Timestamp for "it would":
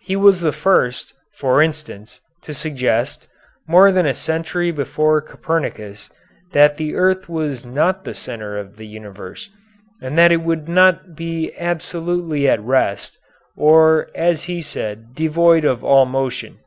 10.32-10.68